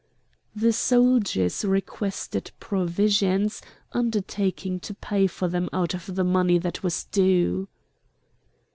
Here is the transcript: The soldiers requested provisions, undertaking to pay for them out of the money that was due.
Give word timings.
The 0.55 0.73
soldiers 0.73 1.63
requested 1.63 2.49
provisions, 2.59 3.61
undertaking 3.91 4.79
to 4.79 4.95
pay 4.95 5.27
for 5.27 5.47
them 5.47 5.69
out 5.71 5.93
of 5.93 6.15
the 6.15 6.23
money 6.23 6.57
that 6.57 6.81
was 6.81 7.03
due. 7.03 7.67